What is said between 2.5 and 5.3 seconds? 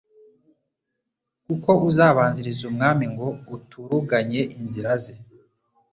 Umwami ngo uturuganye inzira ze,